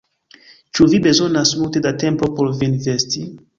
Ĉu 0.79 0.87
vi 0.93 1.01
bezonas 1.03 1.53
multe 1.61 1.85
da 1.89 1.93
tempo 2.07 2.33
por 2.41 2.53
vin 2.65 2.77
vesti? 2.89 3.27